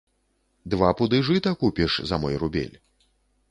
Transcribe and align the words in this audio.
Два 0.73 0.89
пуды 1.01 1.19
жыта 1.27 1.53
купіш 1.65 2.01
за 2.13 2.21
мой 2.25 2.35
рубель. 2.45 2.75